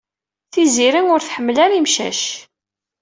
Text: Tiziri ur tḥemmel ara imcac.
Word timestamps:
Tiziri 0.53 1.01
ur 1.13 1.21
tḥemmel 1.21 1.57
ara 1.65 1.77
imcac. 1.79 2.21